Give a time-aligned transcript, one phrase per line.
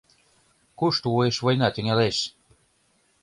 [0.79, 2.17] Кушто уэш война тӱҥалеш?